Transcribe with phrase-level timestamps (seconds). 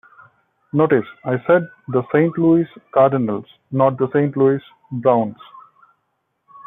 [0.73, 5.37] Notice I said the Saint Louis Cardinals, not the Saint Louis Browns.